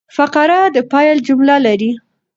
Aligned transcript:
فقره 0.15 0.59
د 0.75 0.77
پیل 0.91 1.17
جمله 1.27 1.55
لري. 1.65 1.91